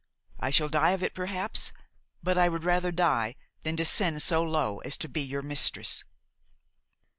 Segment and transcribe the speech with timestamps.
[0.39, 1.71] I shall die of it perhaps,
[2.23, 6.03] but I would rather die than descend so low as to be your mistress."